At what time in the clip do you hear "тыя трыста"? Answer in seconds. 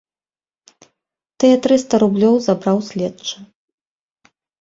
1.43-1.93